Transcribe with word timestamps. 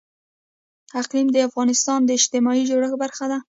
اقلیم 0.99 1.27
د 1.31 1.37
افغانستان 1.47 1.99
د 2.05 2.09
اجتماعي 2.17 2.63
جوړښت 2.69 2.95
برخه 3.03 3.25
ده. 3.31 3.39